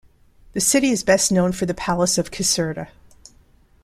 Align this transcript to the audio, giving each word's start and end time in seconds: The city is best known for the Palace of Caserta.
The 0.53 0.59
city 0.59 0.89
is 0.89 1.03
best 1.03 1.31
known 1.31 1.51
for 1.51 1.67
the 1.67 1.75
Palace 1.75 2.17
of 2.17 2.31
Caserta. 2.31 2.87